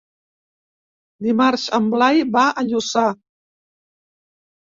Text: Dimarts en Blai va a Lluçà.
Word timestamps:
Dimarts 1.27 1.65
en 1.79 1.89
Blai 1.91 2.23
va 2.37 2.47
a 2.47 2.65
Lluçà. 2.71 3.05